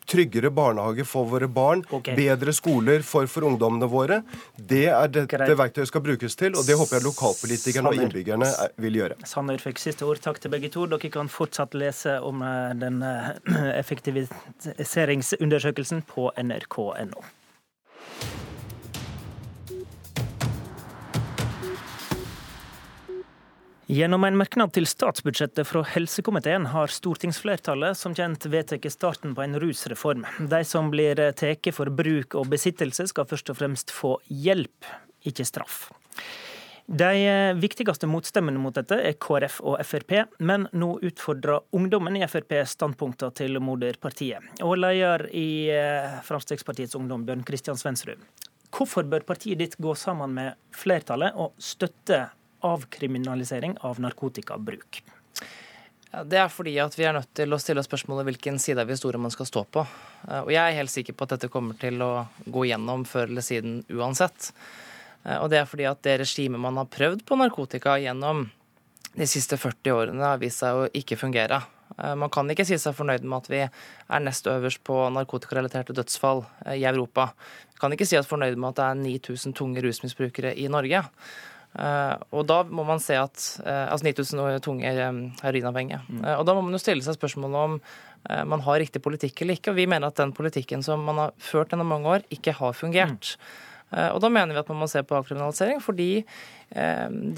tryggere 0.10 0.50
barnehage 0.54 1.06
for 1.08 1.26
våre 1.30 1.48
barn, 1.52 1.84
okay. 1.94 2.16
bedre 2.18 2.54
skoler 2.56 3.02
for, 3.06 3.28
for, 3.30 3.44
ungdommene 3.50 3.88
våre. 3.90 4.22
Det 4.56 4.88
er 4.90 5.08
dette 5.08 5.38
Greit. 5.38 5.58
verktøyet 5.60 5.88
skal 5.92 6.02
brukes 6.06 6.36
til, 6.40 6.52
og 6.58 6.64
det 6.68 6.76
håper 6.80 6.96
jeg 6.98 7.04
lokalpolitikerne 7.08 7.88
og 7.92 7.96
innbyggerne 8.04 8.48
vil 8.82 8.94
gjøre. 9.02 9.16
Sanner 9.30 9.58
fikk 9.62 9.78
siste 9.82 10.04
ord. 10.08 10.20
Takk 10.24 10.38
til 10.44 10.52
begge 10.54 10.70
to. 10.74 10.82
Dere 10.90 11.10
kan 11.14 11.28
fortsatt 11.32 11.72
lese 11.78 12.12
om 12.26 12.38
eh, 12.46 12.72
den 12.80 12.96
eh, 13.06 13.28
effektiviseringsundersøkelsen 13.82 16.00
på 16.10 16.24
nrk.no. 16.38 17.20
Gjennom 23.90 24.22
en 24.22 24.36
merknad 24.38 24.70
til 24.76 24.86
statsbudsjettet 24.86 25.66
fra 25.66 25.82
helsekomiteen 25.96 26.68
har 26.70 26.92
stortingsflertallet 26.94 27.98
som 27.98 28.14
kjent 28.14 28.46
vedtatt 28.46 28.86
starten 28.94 29.34
på 29.34 29.42
en 29.42 29.58
rusreform. 29.58 30.28
De 30.52 30.60
som 30.62 30.92
blir 30.94 31.18
tatt 31.34 31.72
for 31.74 31.90
bruk 31.90 32.38
og 32.38 32.52
besittelse, 32.52 33.08
skal 33.10 33.26
først 33.26 33.50
og 33.50 33.58
fremst 33.58 33.90
få 33.90 34.14
hjelp, 34.30 34.86
ikke 35.26 35.48
straff. 35.50 35.88
De 36.86 37.10
viktigste 37.58 38.06
motstemmene 38.06 38.62
mot 38.62 38.78
dette 38.78 39.02
er 39.10 39.18
KrF 39.18 39.58
og 39.66 39.82
Frp, 39.82 40.20
men 40.38 40.70
nå 40.70 40.94
utfordrer 41.10 41.66
ungdommen 41.74 42.22
i 42.22 42.26
Frp 42.30 42.60
standpunktene 42.70 43.34
til 43.42 43.58
moderpartiet. 43.58 44.54
Og 44.62 44.78
leder 44.86 45.32
i 45.34 45.66
eh, 45.74 46.22
Fremskrittspartiets 46.30 46.94
Ungdom, 46.98 47.26
Bjørn 47.26 47.42
Kristian 47.42 47.78
Svensrud. 47.78 48.22
Hvorfor 48.70 49.10
bør 49.10 49.26
partiet 49.26 49.58
ditt 49.58 49.80
gå 49.82 49.98
sammen 49.98 50.38
med 50.38 50.78
flertallet 50.78 51.34
og 51.34 51.58
støtte 51.58 52.28
avkriminalisering 52.66 53.78
av 53.88 54.00
narkotikabruk? 54.04 55.04
Ja, 56.12 56.24
det 56.26 56.40
er 56.42 56.50
fordi 56.50 56.74
at 56.82 56.96
vi 56.98 57.06
er 57.06 57.14
nødt 57.14 57.30
til 57.38 57.54
å 57.54 57.60
stille 57.62 57.84
spørsmålet 57.86 58.26
hvilken 58.32 58.58
side 58.62 58.82
av 58.82 58.90
historien 58.90 59.22
man 59.22 59.34
skal 59.34 59.46
stå 59.46 59.62
på. 59.70 59.84
Eh, 60.26 60.42
og 60.42 60.52
jeg 60.54 60.62
er 60.64 60.78
helt 60.80 60.94
sikker 60.94 61.14
på 61.14 61.28
at 61.28 61.36
dette 61.36 61.52
kommer 61.54 61.78
til 61.78 62.02
å 62.02 62.26
gå 62.50 62.66
gjennom 62.72 63.06
før 63.06 63.30
eller 63.30 63.46
siden 63.46 63.84
uansett. 63.94 64.52
Eh, 65.24 65.38
og 65.38 65.52
det 65.54 65.62
er 65.62 65.70
fordi 65.70 65.86
at 65.90 66.02
det 66.08 66.18
regimet 66.24 66.62
man 66.62 66.82
har 66.82 66.90
prøvd 66.90 67.22
på 67.30 67.38
narkotika 67.38 68.00
gjennom 68.02 68.48
de 69.20 69.28
siste 69.30 69.58
40 69.58 69.94
årene, 69.94 70.26
har 70.26 70.42
vist 70.42 70.64
seg 70.64 70.80
å 70.80 70.90
ikke 70.98 71.18
fungere. 71.20 71.62
Eh, 72.00 72.16
man 72.18 72.34
kan 72.34 72.50
ikke 72.50 72.66
si 72.66 72.80
seg 72.82 72.98
fornøyd 72.98 73.28
med 73.28 73.44
at 73.44 73.54
vi 73.54 73.62
er 73.68 74.26
nest 74.26 74.50
øverst 74.50 74.82
på 74.90 74.98
narkotikarelaterte 75.14 75.94
dødsfall 75.94 76.42
i 76.74 76.88
Europa. 76.90 77.30
Vi 77.76 77.86
kan 77.86 77.94
ikke 77.94 78.10
si 78.10 78.18
oss 78.18 78.30
fornøyd 78.30 78.58
med 78.58 78.72
at 78.74 78.82
det 78.82 78.90
er 78.90 79.00
9000 79.22 79.58
tunge 79.62 79.86
rusmisbrukere 79.86 80.58
i 80.58 80.66
Norge. 80.74 81.06
Uh, 81.70 82.18
og 82.34 82.48
da 82.50 82.64
må 82.66 82.82
man 82.88 82.98
se 82.98 83.14
at 83.14 83.44
uh, 83.62 83.92
Altså 83.92 84.08
9000 84.08 84.64
tunge 84.66 84.90
um, 85.06 85.20
heroinavhengige. 85.44 86.02
Mm. 86.10 86.24
Og 86.40 86.46
da 86.48 86.56
må 86.58 86.64
man 86.66 86.74
jo 86.74 86.82
stille 86.82 87.06
seg 87.06 87.18
spørsmålet 87.20 87.66
om 87.70 87.82
man 88.52 88.60
har 88.66 88.82
riktig 88.82 89.00
politikk 89.00 89.46
eller 89.46 89.56
ikke. 89.56 89.72
Og 89.72 89.78
vi 89.78 89.86
mener 89.88 90.10
at 90.10 90.18
den 90.20 90.34
politikken 90.36 90.82
som 90.84 91.06
man 91.08 91.22
har 91.22 91.30
ført 91.40 91.72
gjennom 91.72 91.88
mange 91.88 92.18
år, 92.18 92.26
ikke 92.36 92.52
har 92.58 92.74
fungert. 92.76 93.38
Mm. 93.94 94.02
Og 94.12 94.20
da 94.20 94.30
mener 94.30 94.52
vi 94.52 94.60
at 94.60 94.68
man 94.74 94.82
må 94.82 94.90
se 94.92 95.00
på 95.08 95.16
avkriminalisering, 95.16 95.80
fordi 95.82 96.26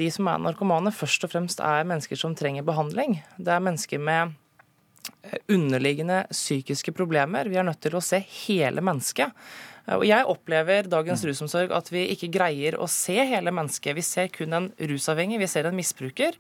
de 0.02 0.08
som 0.12 0.28
er 0.28 0.42
narkomane, 0.42 0.90
først 0.90 1.28
og 1.28 1.32
fremst 1.36 1.62
er 1.62 1.86
mennesker 1.86 2.18
som 2.18 2.34
trenger 2.36 2.66
behandling. 2.66 3.20
Det 3.38 3.54
er 3.54 3.62
mennesker 3.62 4.02
med 4.02 4.34
underliggende 5.54 6.24
psykiske 6.34 6.98
problemer. 6.98 7.46
Vi 7.46 7.62
er 7.62 7.70
nødt 7.70 7.86
til 7.86 7.96
å 7.98 8.04
se 8.04 8.24
hele 8.26 8.82
mennesket. 8.82 9.38
Og 9.98 10.06
Jeg 10.06 10.28
opplever 10.30 10.88
dagens 10.90 11.24
rusomsorg 11.26 11.74
at 11.74 11.90
vi 11.92 12.04
ikke 12.14 12.30
greier 12.34 12.78
å 12.78 12.88
se 12.92 13.16
hele 13.18 13.54
mennesket. 13.56 13.96
Vi 13.98 14.04
ser 14.06 14.30
kun 14.34 14.54
en 14.54 14.70
rusavhengig, 14.78 15.40
vi 15.42 15.50
ser 15.50 15.68
en 15.68 15.78
misbruker, 15.78 16.38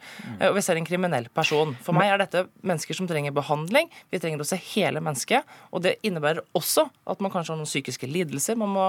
og 0.48 0.56
vi 0.58 0.64
ser 0.66 0.78
en 0.78 0.88
kriminell 0.88 1.28
person. 1.34 1.74
For 1.84 1.98
meg 1.98 2.14
er 2.14 2.22
dette 2.22 2.46
mennesker 2.62 2.98
som 2.98 3.10
trenger 3.10 3.34
behandling. 3.36 3.90
Vi 4.14 4.22
trenger 4.22 4.44
å 4.44 4.48
se 4.48 4.60
hele 4.74 5.02
mennesket. 5.04 5.48
Og 5.72 5.84
det 5.86 5.98
innebærer 6.06 6.44
også 6.58 6.88
at 7.10 7.24
man 7.24 7.34
kanskje 7.34 7.56
har 7.56 7.62
noen 7.62 7.70
psykiske 7.70 8.10
lidelser 8.10 8.60
man 8.60 8.76
må 8.76 8.88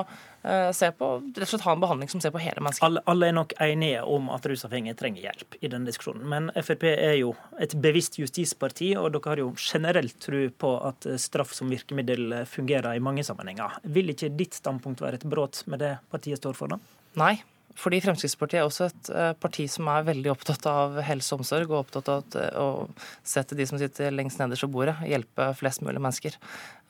se 0.75 0.89
på. 0.99 1.09
Rett 1.23 1.45
og 1.47 1.51
slett 1.53 1.67
ha 1.67 1.75
en 1.77 1.83
behandling 1.83 2.11
som 2.13 2.23
ser 2.23 2.33
på 2.35 2.41
hele 2.43 2.63
mennesket. 2.63 2.85
Alle, 2.87 3.03
alle 3.11 3.29
er 3.31 3.37
nok 3.37 3.55
enige 3.63 4.03
om 4.09 4.31
at 4.35 4.47
rusavhengige 4.51 4.97
trenger 4.99 5.29
hjelp 5.29 5.59
i 5.61 5.71
denne 5.71 5.89
diskusjonen. 5.91 6.25
Men 6.29 6.51
Frp 6.59 6.89
er 6.91 7.17
jo 7.21 7.35
et 7.63 7.77
bevisst 7.83 8.19
justisparti, 8.19 8.93
og 8.99 9.13
dere 9.15 9.35
har 9.35 9.45
jo 9.45 9.53
generelt 9.59 10.19
tro 10.23 10.43
på 10.65 10.75
at 10.89 11.07
straff 11.23 11.55
som 11.57 11.71
virkemiddel 11.73 12.43
fungerer 12.51 12.97
i 12.97 13.05
mange 13.05 13.25
sammenhenger. 13.27 13.79
Vil 13.95 14.13
ikke 14.15 14.33
ditt 14.35 14.59
standpunkt 14.59 15.05
være 15.05 15.21
et 15.21 15.29
brudd 15.29 15.63
med 15.71 15.85
det 15.85 15.97
partiet 16.13 16.43
står 16.43 16.59
for, 16.59 16.75
da? 16.75 16.81
Nei. 17.21 17.37
Fordi 17.79 18.01
Fremskrittspartiet 18.05 18.61
er 18.61 18.67
også 18.67 18.89
et 18.91 19.11
eh, 19.15 19.33
parti 19.41 19.65
som 19.71 19.89
er 19.93 20.05
veldig 20.07 20.31
opptatt 20.33 20.67
av 20.69 20.99
helse 21.07 21.35
og 21.35 21.43
omsorg, 21.43 21.71
og 21.73 21.85
opptatt 21.85 22.11
av 22.13 22.37
eh, 22.39 22.57
å 22.61 22.87
sette 23.27 23.57
de 23.59 23.67
som 23.69 23.81
sitter 23.81 24.13
lengst 24.15 24.41
nederst 24.43 24.67
ved 24.67 24.75
bordet, 24.75 24.97
hjelpe 25.09 25.49
flest 25.59 25.85
mulig 25.85 26.03
mennesker. 26.03 26.37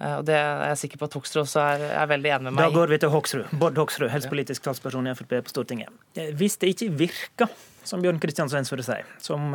Eh, 0.01 0.17
og 0.19 0.25
Det 0.29 0.37
er 0.39 0.73
jeg 0.73 0.83
sikker 0.85 1.03
på 1.03 1.11
at 1.11 1.19
Hoksrud 1.19 1.43
også 1.45 1.65
er, 1.65 1.85
er, 1.91 2.09
veldig 2.13 2.33
enig 2.37 2.49
med 2.49 2.59
meg 2.59 2.65
i. 2.65 2.73
Da 2.73 2.79
går 2.81 2.95
vi 2.95 3.03
til 3.05 3.13
Hoksrud. 3.15 3.53
Bård 3.61 3.83
Hoksrud, 3.83 4.09
helsepolitisk 4.13 4.65
talsperson 4.67 5.11
i 5.11 5.15
Frp 5.19 5.37
på 5.39 5.55
Stortinget. 5.55 6.03
Hvis 6.39 6.59
det 6.63 6.75
ikke 6.75 6.91
virker, 7.05 7.53
som 7.87 8.03
Bjørn 8.03 8.21
Kristian 8.23 8.51
Svensrud 8.51 8.85
sier, 8.87 9.07
som 9.23 9.55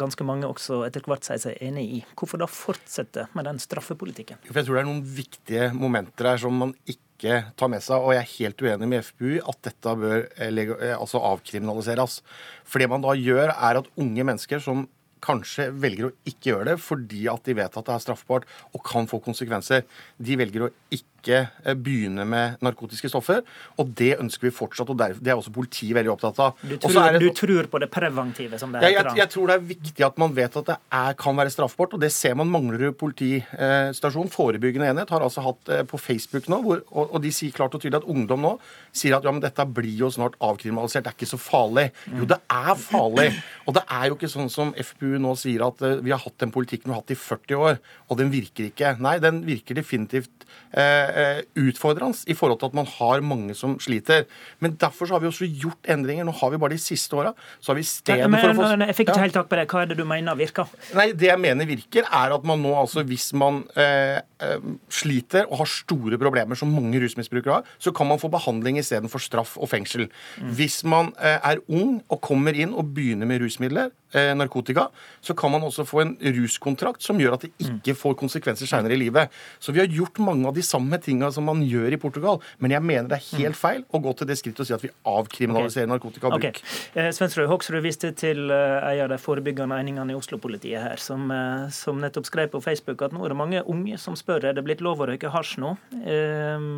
ganske 0.00 0.24
mange 0.24 0.48
også 0.48 0.80
etter 0.86 1.04
hvert 1.04 1.26
sier 1.28 1.40
seg 1.42 1.58
enig 1.64 1.88
i, 1.98 2.04
hvorfor 2.16 2.40
da 2.40 2.48
fortsette 2.48 3.26
med 3.36 3.48
den 3.48 3.60
straffepolitikken? 3.60 4.40
For 4.48 4.62
Jeg 4.62 4.68
tror 4.68 4.78
det 4.78 4.84
er 4.84 4.88
noen 4.88 5.02
viktige 5.18 5.66
momenter 5.76 6.32
her 6.32 6.40
som 6.40 6.56
man 6.56 6.72
ikke 6.88 7.05
ikke 7.16 7.40
tar 7.58 7.72
med 7.72 7.84
seg. 7.84 8.02
Og 8.02 8.14
jeg 8.14 8.22
er 8.22 8.34
helt 8.34 8.66
uenig 8.66 8.90
med 8.92 9.06
FPU 9.06 9.32
at 9.40 9.62
dette 9.66 9.96
bør 10.02 10.26
eh, 10.36 10.60
eh, 10.66 10.92
altså 10.96 11.22
avkriminaliseres. 11.32 12.20
For 12.68 12.82
det 12.82 12.90
man 12.92 13.04
da 13.04 13.16
gjør, 13.16 13.50
er 13.56 13.80
at 13.80 13.90
unge 13.96 14.28
mennesker 14.28 14.62
som 14.62 14.86
kanskje 15.26 15.70
velger 15.72 16.10
å 16.10 16.14
ikke 16.28 16.50
gjøre 16.52 16.66
det 16.68 16.74
fordi 16.82 17.24
at 17.32 17.46
de 17.48 17.56
vet 17.56 17.78
at 17.80 17.86
det 17.88 17.94
er 17.94 18.02
straffbart 18.04 18.44
og 18.76 18.82
kan 18.86 19.08
få 19.10 19.18
konsekvenser, 19.24 19.86
de 20.20 20.36
velger 20.38 20.66
å 20.66 20.72
ikke 20.92 21.15
ikke 21.26 21.42
eh, 21.66 21.74
begynne 21.74 22.24
med 22.28 22.62
narkotiske 22.64 23.10
stoffer. 23.10 23.42
Og 23.80 23.90
det 23.98 24.14
ønsker 24.20 24.48
vi 24.48 24.54
fortsatt, 24.54 24.90
og 24.92 24.98
det 24.98 25.32
er 25.32 25.36
også 25.36 25.52
politiet 25.54 25.96
veldig 25.96 26.12
opptatt 26.14 26.40
av. 26.42 26.62
Du 26.62 26.76
tror, 26.80 26.98
det, 27.16 27.22
du 27.22 27.30
tror 27.36 27.70
på 27.72 27.80
det 27.82 27.90
preventive, 27.92 28.60
som 28.60 28.72
det 28.72 28.82
heter? 28.82 28.94
Jeg, 28.94 29.04
jeg, 29.10 29.20
jeg, 29.22 29.32
tror 29.34 29.50
det 29.50 29.56
er 29.56 29.66
viktig 29.72 30.06
at 30.06 30.20
man 30.22 30.36
vet 30.36 30.58
at 30.62 30.70
det 30.70 30.78
er, 31.00 31.16
kan 31.18 31.38
være 31.38 31.52
straffbart, 31.54 31.96
og 31.96 32.02
det 32.02 32.12
ser 32.14 32.36
man 32.38 32.50
Manglerud 32.52 32.96
politistasjon, 33.00 34.30
forebyggende 34.32 34.90
enhet, 34.92 35.12
har 35.12 35.24
altså 35.26 35.44
hatt 35.44 35.72
eh, 35.72 35.84
på 35.88 36.00
Facebook 36.00 36.48
nå, 36.52 36.60
hvor, 36.64 36.82
og, 36.92 37.10
og, 37.10 37.18
de 37.24 37.32
sier 37.34 37.54
klart 37.54 37.74
og 37.76 37.82
tydelig 37.82 38.02
at 38.02 38.10
ungdom 38.12 38.44
nå 38.44 38.54
sier 38.96 39.16
at 39.18 39.26
ja, 39.26 39.32
men 39.34 39.42
dette 39.44 39.66
blir 39.76 39.96
jo 39.98 40.10
snart 40.12 40.38
avkriminalisert, 40.44 41.04
det 41.06 41.12
er 41.12 41.18
ikke 41.18 41.30
så 41.34 41.40
farlig. 41.40 41.88
Jo, 42.12 42.28
det 42.28 42.38
er 42.52 42.72
farlig. 42.80 43.28
Og 43.66 43.76
det 43.76 43.82
er 43.92 44.08
jo 44.08 44.16
ikke 44.16 44.30
sånn 44.30 44.50
som 44.52 44.72
FPU 44.76 45.16
nå 45.20 45.34
sier 45.38 45.66
at 45.66 45.82
uh, 45.84 45.98
vi 46.04 46.12
har 46.14 46.22
hatt 46.22 46.38
den 46.40 46.52
politikken 46.54 46.90
vi 46.90 46.94
har 46.94 47.02
hatt 47.02 47.12
i 47.12 47.18
40 47.18 47.66
år, 47.66 47.80
og 48.06 48.20
den 48.20 48.30
virker 48.32 48.70
ikke. 48.70 48.94
Nei, 49.02 49.16
den 49.22 49.42
virker 49.48 49.76
definitivt 49.76 50.46
Eh, 50.76 51.15
utfordrende 51.56 52.26
i 52.30 52.34
forhold 52.36 52.60
til 52.60 52.70
at 52.70 52.76
man 52.76 52.88
har 52.90 53.22
mange 53.24 53.54
som 53.56 53.76
sliter. 53.82 54.26
Men 54.60 54.76
derfor 54.80 55.08
så 55.08 55.16
har 55.16 55.24
vi 55.24 55.30
også 55.30 55.48
gjort 55.48 55.88
endringer. 55.90 56.26
Nå 56.26 56.34
har 56.36 56.52
vi 56.52 56.60
bare 56.60 56.76
de 56.76 56.80
siste 56.82 57.16
åra. 57.16 57.32
Så 57.60 57.72
har 57.72 57.78
vi 57.78 57.86
stedet 57.88 58.28
for 58.30 58.52
å 58.52 58.56
få 58.58 58.70
Jeg 58.84 58.96
fikk 58.98 59.12
ikke 59.12 59.24
helt 59.24 59.38
tak 59.38 59.50
på 59.50 59.58
det. 59.58 59.66
Hva 59.70 59.82
er 59.82 59.90
det 59.92 59.98
du 59.98 60.04
mener 60.08 60.38
virker? 60.38 60.70
Nei, 60.96 61.10
Det 61.16 61.30
jeg 61.30 61.40
mener 61.42 61.68
virker, 61.68 62.06
er 62.06 62.34
at 62.36 62.46
man 62.48 62.62
nå 62.62 62.74
altså, 62.76 63.04
hvis 63.06 63.30
man 63.38 63.62
eh, 63.78 64.20
eh, 64.42 64.70
sliter 64.92 65.46
og 65.50 65.62
har 65.62 65.70
store 65.70 66.20
problemer, 66.20 66.58
som 66.58 66.72
mange 66.72 67.00
rusmisbrukere 67.02 67.60
har, 67.60 67.70
så 67.78 67.92
kan 67.96 68.08
man 68.10 68.20
få 68.22 68.30
behandling 68.32 68.80
istedenfor 68.80 69.22
straff 69.22 69.56
og 69.56 69.70
fengsel. 69.72 70.08
Mm. 70.40 70.50
Hvis 70.58 70.82
man 70.84 71.12
eh, 71.20 71.38
er 71.38 71.62
ung 71.66 72.00
og 72.08 72.20
kommer 72.24 72.56
inn 72.56 72.74
og 72.74 72.92
begynner 72.96 73.28
med 73.28 73.42
rusmidler, 73.44 73.92
eh, 74.14 74.34
narkotika, 74.36 74.88
så 75.20 75.34
kan 75.34 75.52
man 75.52 75.64
også 75.66 75.86
få 75.86 76.02
en 76.02 76.16
ruskontrakt 76.36 77.02
som 77.02 77.20
gjør 77.20 77.36
at 77.36 77.46
det 77.46 77.52
ikke 77.62 77.96
får 77.98 78.18
konsekvenser 78.20 78.68
seinere 78.70 78.96
i 78.96 79.00
livet. 79.00 79.32
Så 79.60 79.74
vi 79.74 79.82
har 79.82 79.90
gjort 79.92 80.20
mange 80.22 80.48
av 80.48 80.54
de 80.56 80.64
samme 80.64 80.98
tinga 81.06 81.30
som 81.34 81.46
man 81.48 81.62
gjør 81.64 81.94
i 81.94 82.00
Portugal. 82.00 82.40
Men 82.62 82.74
jeg 82.74 82.84
mener 82.84 83.10
det 83.10 83.20
er 83.20 83.26
helt 83.40 83.56
mm. 83.56 83.60
feil 83.60 83.84
å 83.94 84.02
gå 84.02 84.14
til 84.18 84.30
det 84.30 84.38
skrittet 84.40 84.64
og 84.64 84.68
si 84.68 84.76
at 84.76 84.84
vi 84.84 84.92
avkriminaliserer 85.06 85.86
okay. 85.86 85.92
narkotikabruk. 85.94 86.60
Okay. 86.60 86.80
Eh, 86.98 87.10
Svensrud 87.16 87.48
Hoksrud 87.50 87.82
viste 87.84 88.12
til 88.18 88.50
en 88.50 89.02
av 89.04 89.10
de 89.12 89.18
forebyggende 89.20 89.78
eningene 89.80 90.14
i 90.14 90.18
Oslo-politiet 90.18 90.82
her, 90.82 91.00
som, 91.02 91.28
uh, 91.30 91.66
som, 91.74 92.00
nettopp 92.02 92.28
skrev 92.28 92.50
på 92.52 92.62
Facebook 92.64 93.04
at 93.06 93.14
nå 93.14 93.24
er 93.24 93.34
det 93.34 93.38
mange 93.38 93.62
unge 93.70 93.98
som 94.00 94.16
spør 94.18 94.48
er 94.50 94.56
det 94.56 94.64
blitt 94.66 94.84
lov 94.84 95.02
å 95.02 95.08
røyke 95.10 95.30
hasj 95.32 95.56
nå. 95.62 95.74
Uh, 95.94 96.68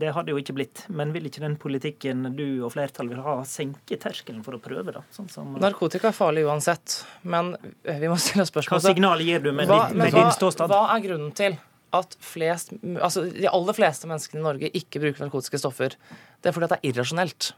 det 0.00 0.12
har 0.14 0.26
det 0.26 0.34
jo 0.34 0.42
ikke 0.42 0.56
blitt. 0.56 0.86
Men 0.88 1.14
vil 1.16 1.28
ikke 1.28 1.44
den 1.44 1.58
politikken 1.60 2.30
du 2.36 2.46
og 2.66 2.74
flertallet 2.76 3.16
vil 3.16 3.24
ha, 3.26 3.38
senke 3.48 3.98
terskelen 4.00 4.42
for 4.46 4.58
å 4.58 4.62
prøve? 4.62 4.96
da? 4.96 5.02
Sånn 5.14 5.30
som, 5.32 5.54
Narkotika 5.60 6.10
er 6.12 6.16
farlig 6.16 6.46
uansett, 6.46 7.00
men 7.26 7.54
vi 7.82 8.10
må 8.10 8.18
stille 8.20 8.46
spørsmål 8.48 8.80
Hva 8.80 8.92
signal 8.92 9.24
gir 9.24 9.42
du 9.42 9.52
med, 9.52 9.70
hva, 9.70 9.86
med 9.94 10.14
din 10.14 10.30
ståstad? 10.34 10.70
Hva 10.70 10.84
er 10.94 11.02
grunnen 11.06 11.32
til 11.36 11.56
at 11.94 12.16
flest, 12.22 12.72
altså 12.98 13.26
de 13.30 13.48
aller 13.50 13.76
fleste 13.76 14.08
menneskene 14.10 14.42
i 14.42 14.46
Norge 14.46 14.70
ikke 14.74 15.02
bruker 15.02 15.24
narkotiske 15.24 15.60
stoffer, 15.62 15.94
det 16.42 16.50
er 16.50 16.56
fordi 16.56 16.68
at 16.68 16.74
det 16.74 16.80
er 16.80 16.90
irrasjonelt. 16.90 17.52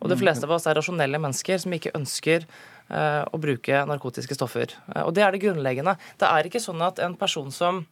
Og 0.00 0.08
de 0.08 0.16
fleste 0.16 0.46
av 0.48 0.54
oss 0.56 0.66
er 0.68 0.76
rasjonelle 0.78 1.20
mennesker 1.20 1.60
som 1.60 1.72
ikke 1.76 1.92
ønsker 1.96 2.46
uh, 2.88 3.24
å 3.28 3.40
bruke 3.40 3.82
narkotiske 3.88 4.36
stoffer. 4.36 4.72
Uh, 4.88 5.04
og 5.06 5.14
det 5.16 5.24
er 5.26 5.34
det 5.34 5.42
grunnleggende. 5.44 5.96
Det 6.20 6.28
er 6.28 6.48
ikke 6.48 6.62
sånn 6.62 6.80
at 6.84 7.02
en 7.04 7.16
person 7.20 7.52
som 7.52 7.82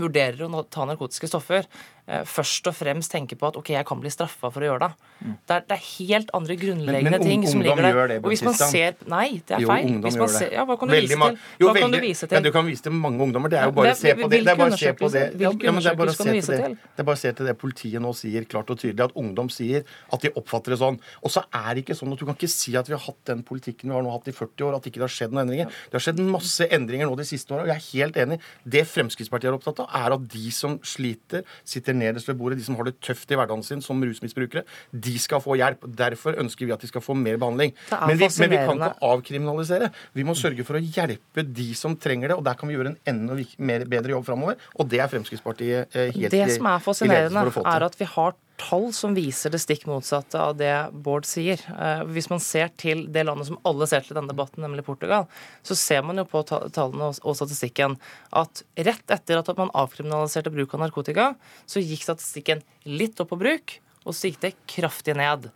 vurderer 0.00 0.40
å 0.48 0.64
ta 0.72 0.86
narkotiske 0.88 1.28
stoffer, 1.30 1.68
først 2.04 2.68
og 2.68 2.74
fremst 2.76 3.12
tenker 3.14 3.38
på 3.40 3.48
at 3.48 3.56
ok, 3.56 3.70
jeg 3.72 3.86
kan 3.88 4.00
bli 4.00 4.10
straffa 4.12 4.50
for 4.52 4.60
å 4.60 4.66
gjøre 4.68 4.88
det. 4.88 5.10
Mm. 5.24 5.36
Det, 5.40 5.54
er, 5.56 5.62
det, 5.64 5.76
er, 5.76 5.84
helt 5.94 6.32
andre 6.36 6.56
grunnleggende 6.60 7.10
men, 7.10 7.22
men, 7.22 7.28
ting 7.30 7.46
som 7.48 7.62
ligger 7.64 7.80
der. 7.80 8.00
Det, 8.10 8.18
og 8.20 8.28
hvis 8.28 8.42
man 8.44 8.56
ser 8.58 8.98
Nei, 9.08 9.40
det 9.40 9.56
er 9.56 9.64
jo, 9.64 9.70
feil. 9.70 9.94
Hvis 10.04 10.18
man 10.20 10.32
ser, 10.34 10.50
ja, 10.52 10.64
hva 10.68 10.76
kan 10.80 10.90
du 10.90 10.96
vise 10.98 11.16
til? 11.16 11.38
Jo, 11.62 11.70
hva 11.70 11.74
kan 11.78 11.94
du 11.94 11.98
vise 12.02 12.28
til? 12.28 12.36
Ja, 12.36 12.42
du 12.44 12.50
kan 12.52 12.68
vise 12.68 12.84
til 12.84 12.96
mange 12.98 13.24
ungdommer. 13.24 13.52
Det 13.52 13.60
er 13.60 13.70
jo 13.70 13.76
bare 13.78 13.94
å 13.94 13.98
se 13.98 14.12
på 14.18 14.28
det. 14.28 14.40
Det 14.44 14.52
er 14.52 14.60
bare 14.60 14.76
å 14.76 14.80
se 14.82 14.92
på 14.98 15.10
det. 15.14 15.24
Ja, 15.40 15.52
men 15.54 15.80
det 15.80 15.92
er 15.94 15.98
bare 16.02 16.12
å 16.12 16.18
se 16.18 16.26
til 16.28 16.52
det. 16.52 16.70
Det 16.84 17.04
er 17.04 17.08
bare 17.08 17.20
å 17.20 17.22
se 17.22 17.32
til 17.38 17.48
det 17.48 17.56
politiet 17.62 18.04
nå 18.04 18.12
sier 18.18 18.48
klart 18.52 18.74
og 18.74 18.80
tydelig, 18.82 19.08
at 19.08 19.16
ungdom 19.24 19.48
sier 19.52 19.88
at 20.12 20.26
de 20.26 20.32
oppfatter 20.36 20.74
det 20.74 20.80
sånn. 20.82 21.00
Og 21.24 21.32
så 21.32 21.44
er 21.48 21.70
det 21.72 21.86
ikke 21.86 21.96
sånn 21.96 22.12
at 22.12 22.20
du 22.20 22.26
kan 22.28 22.36
ikke 22.36 22.52
si 22.52 22.76
at 22.76 22.90
vi 22.90 22.96
har 22.98 23.04
hatt 23.06 23.20
den 23.32 23.44
politikken 23.48 23.92
vi 23.92 23.96
har 23.96 24.04
nå 24.04 24.12
hatt 24.12 24.28
i 24.28 24.36
40 24.36 24.68
år, 24.68 24.76
at 24.76 24.90
ikke 24.90 25.00
det 25.00 25.08
har 25.08 25.16
skjedd 25.16 25.32
noen 25.32 25.46
endringer. 25.46 25.72
Det 25.88 25.98
har 25.98 26.06
skjedd 26.08 26.20
masse 26.28 26.68
endringer 26.68 27.08
nå 27.08 27.16
de 27.16 27.28
siste 27.28 27.56
åra, 27.56 27.64
og 27.64 27.72
jeg 27.72 27.80
er 27.80 27.88
helt 27.88 28.20
enig. 28.26 28.40
Det 28.76 28.84
Fremskrittspartiet 28.92 29.52
er 29.52 29.56
opptatt 29.56 29.84
av, 29.86 29.90
er 30.04 30.18
at 30.18 30.28
de 30.34 30.52
som 30.54 30.76
sliter, 30.84 31.48
sitter 31.64 31.93
nederst 31.96 32.28
ved 32.30 32.38
bordet. 32.38 32.58
de 32.58 32.64
som 32.66 32.76
har 32.78 32.88
det 32.88 32.96
tøft 33.00 33.30
i 33.30 33.38
hverdagen 33.38 33.64
sin 33.66 33.82
som 33.84 34.02
rusmisbrukere, 34.02 34.64
de 34.92 35.14
skal 35.18 35.42
få 35.44 35.56
hjelp. 35.60 35.86
Derfor 35.86 36.38
ønsker 36.40 36.66
vi 36.66 36.72
at 36.72 36.80
de 36.80 36.90
skal 36.90 37.04
få 37.04 37.14
mer 37.14 37.38
behandling. 37.40 37.74
Men 37.90 38.18
vi, 38.18 38.28
men 38.38 38.50
vi, 38.50 38.56
kan 38.56 38.80
ikke 38.80 39.10
avkriminalisere. 39.10 39.90
Vi 40.14 40.26
må 40.26 40.36
sørge 40.38 40.66
for 40.66 40.78
å 40.78 40.82
hjelpe 40.82 41.46
de 41.46 41.68
som 41.78 41.96
trenger 41.96 42.32
det, 42.32 42.38
og 42.38 42.44
der 42.46 42.58
kan 42.58 42.70
vi 42.70 42.78
gjøre 42.78 42.94
en 42.94 43.00
enda 43.14 43.38
mer, 43.58 43.86
bedre 43.90 44.16
jobb 44.16 44.26
framover. 44.28 44.58
Og 44.78 44.88
det 44.90 45.02
er 45.02 45.10
Fremskrittspartiet 45.12 45.94
eh, 45.94 46.10
helt 46.14 46.34
Det 46.34 46.46
som 46.56 46.70
er 46.70 46.82
fascinerende, 46.84 47.46
er 47.64 47.88
at 47.88 48.00
vi 48.00 48.08
har 48.16 48.36
tall 48.60 48.90
som 48.94 49.14
viser 49.16 49.52
det 49.52 49.60
stikk 49.62 49.84
motsatte 49.88 50.38
av 50.38 50.54
det 50.58 50.72
Bård 51.04 51.26
sier. 51.26 51.60
Eh, 51.74 52.02
hvis 52.14 52.28
man 52.30 52.42
ser 52.42 52.70
til 52.80 53.04
det 53.12 53.24
landet 53.26 53.48
som 53.48 53.58
alle 53.66 53.86
ser 53.90 54.04
til 54.06 54.16
denne 54.16 54.30
debatten, 54.30 54.62
nemlig 54.64 54.84
Portugal, 54.86 55.26
så 55.66 55.76
ser 55.78 56.04
man 56.06 56.20
jo 56.20 56.26
på 56.28 56.44
tallene 56.46 57.10
og 57.12 57.38
statistikken 57.38 57.96
at 58.34 58.62
rett 58.76 59.14
etter 59.16 59.40
at 59.40 59.50
man 59.58 59.72
avkriminaliserte 59.74 60.52
bruk 60.54 60.76
av 60.76 60.84
narkotika, 60.84 61.32
så 61.66 61.82
gikk 61.82 62.06
statistikken 62.06 62.62
litt 62.86 63.20
opp 63.22 63.32
på 63.34 63.40
bruk, 63.40 63.78
og 64.04 64.14
så 64.14 64.30
gikk 64.30 64.42
det 64.44 64.54
kraftig 64.70 65.16
ned. 65.18 65.50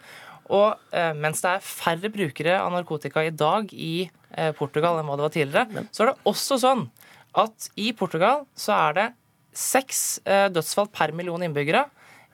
Og 0.49 0.75
eh, 0.97 1.13
mens 1.15 1.45
det 1.45 1.55
er 1.55 1.69
færre 1.69 2.11
brukere 2.13 2.57
av 2.59 2.73
narkotika 2.75 3.23
i 3.27 3.35
dag 3.35 3.71
i 3.75 4.09
eh, 4.09 4.51
Portugal 4.59 4.99
enn 4.99 5.09
hva 5.09 5.19
det 5.21 5.29
var 5.29 5.37
tidligere, 5.37 5.87
så 5.93 6.05
er 6.05 6.13
det 6.13 6.33
også 6.33 6.61
sånn 6.65 6.89
at 7.39 7.71
i 7.79 7.93
Portugal 7.95 8.47
så 8.59 8.75
er 8.89 8.99
det 8.99 9.09
seks 9.59 10.21
dødsfall 10.55 10.87
per 10.95 11.11
million 11.17 11.43
innbyggere. 11.43 11.89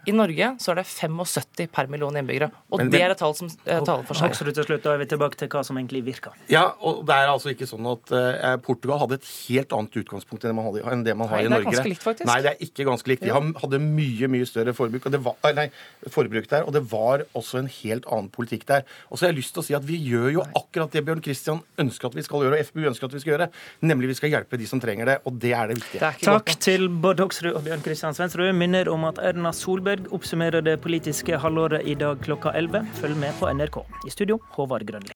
I 0.07 0.15
Norge 0.15 0.51
så 0.63 0.73
er 0.73 0.81
det 0.81 0.87
75 0.91 1.71
per 1.75 1.89
million 1.93 2.17
innbyggere. 2.17 2.51
Og 2.71 2.83
men, 2.83 2.91
det 2.93 3.01
er 3.05 3.15
et 3.15 3.21
tall 3.21 3.35
som 3.37 3.49
eh, 3.49 3.81
taler 3.85 4.05
for 4.07 4.19
seg. 4.19 4.33
Absolutt 4.33 4.59
til 4.59 4.67
slutt, 4.69 4.83
Da 4.85 4.95
er 4.95 5.03
vi 5.03 5.09
tilbake 5.11 5.39
til 5.41 5.51
hva 5.53 5.63
som 5.67 5.79
egentlig 5.81 6.05
virker. 6.07 6.37
Ja, 6.53 6.67
og 6.85 7.05
det 7.09 7.17
er 7.17 7.33
altså 7.33 7.53
ikke 7.53 7.69
sånn 7.69 7.87
at 7.91 8.13
uh, 8.15 8.55
Portugal 8.65 9.01
hadde 9.05 9.19
et 9.21 9.29
helt 9.49 9.75
annet 9.77 9.99
utgangspunkt 10.03 10.47
enn, 10.49 10.61
hadde, 10.67 10.85
enn 10.93 11.05
det 11.07 11.17
man 11.19 11.31
har 11.31 11.43
nei, 11.43 11.47
i 11.49 11.53
Norge. 11.53 11.69
Det 11.69 11.73
er 11.73 11.79
ganske 11.79 11.93
likt, 11.95 12.05
faktisk. 12.05 12.29
Nei, 12.31 12.39
det 12.45 12.53
er 12.53 12.67
ikke 12.69 12.89
ganske 12.89 13.13
likt. 13.13 13.25
De 13.25 13.35
hadde 13.35 13.83
mye 13.85 14.31
mye 14.35 14.49
større 14.49 14.75
forbruk, 14.77 15.09
og 15.09 15.15
det 15.15 15.23
var, 15.25 15.39
nei, 15.57 15.69
forbruk 16.13 16.51
der, 16.51 16.67
og 16.67 16.77
det 16.77 16.85
var 16.93 17.25
også 17.39 17.63
en 17.63 17.71
helt 17.81 18.09
annen 18.11 18.31
politikk 18.35 18.67
der. 18.71 18.85
Og 19.11 19.19
så 19.19 19.27
har 19.27 19.35
jeg 19.35 19.41
lyst 19.43 19.55
til 19.57 19.65
å 19.65 19.67
si 19.69 19.79
at 19.79 19.87
vi 19.87 20.01
gjør 20.11 20.31
jo 20.39 20.47
akkurat 20.59 20.93
det 20.95 21.05
Bjørn 21.07 21.23
Kristian 21.25 21.63
ønsker 21.81 22.11
at 22.11 22.19
vi 22.19 22.25
skal 22.27 22.45
gjøre, 22.45 22.59
og 22.59 22.71
FBU 22.71 22.89
ønsker 22.91 23.09
at 23.09 23.17
vi 23.17 23.23
skal 23.23 23.35
gjøre, 23.35 23.51
nemlig 23.87 24.11
vi 24.13 24.19
skal 24.19 24.33
hjelpe 24.35 24.59
de 24.61 24.69
som 24.69 24.83
trenger 24.83 25.13
det. 25.13 25.19
Og 25.29 25.39
det 25.41 25.55
er 25.55 25.71
det 25.71 25.79
viktige. 25.81 26.01
Det 26.03 26.11
er 26.11 26.25
Takk 26.25 26.55
til 26.65 26.89
Bård 26.91 27.23
Hoksrud 27.23 27.53
og 27.53 27.63
Bjørn 27.67 27.85
Kristian 27.85 28.17
Svendsrud. 28.17 28.51
Minner 28.59 28.91
om 28.93 29.07
at 29.09 29.21
Erna 29.23 29.53
Solberg 29.55 29.94
oppsummerer 30.11 30.65
det 30.65 30.81
politiske 30.81 31.37
halvåret 31.37 31.85
i 31.85 31.95
dag 31.95 32.17
klokka 32.25 32.55
11. 32.57 32.87
Følg 32.95 33.17
med 33.17 33.37
på 33.41 33.53
NRK. 33.53 33.83
I 34.07 34.11
studio, 34.11 34.41
Håvard 34.57 34.87
Grønli. 34.89 35.13